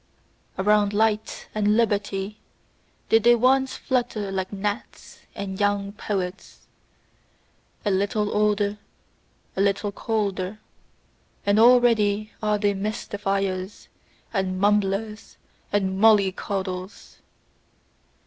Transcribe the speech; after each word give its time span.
Around 0.57 0.93
light 0.93 1.47
and 1.53 1.77
liberty 1.77 2.39
did 3.09 3.21
they 3.23 3.35
once 3.35 3.77
flutter 3.77 4.31
like 4.31 4.51
gnats 4.51 5.19
and 5.35 5.59
young 5.59 5.91
poets. 5.91 6.65
A 7.85 7.91
little 7.91 8.33
older, 8.35 8.79
a 9.55 9.61
little 9.61 9.91
colder: 9.91 10.59
and 11.45 11.59
already 11.59 12.31
are 12.41 12.57
they 12.57 12.73
mystifiers, 12.73 13.89
and 14.33 14.59
mumblers 14.59 15.37
and 15.71 15.99
mollycoddles. 15.99 17.17